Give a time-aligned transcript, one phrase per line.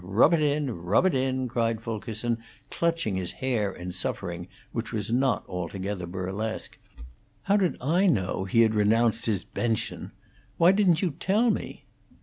[0.03, 2.39] Rub it in rub it in!" cried Fulkerson,
[2.71, 6.79] clutching his hair in suffering, which was not altogether burlesque.
[7.43, 10.09] "How did I know he had renounced his 'bension'?
[10.57, 11.85] Why didn't you tell me?"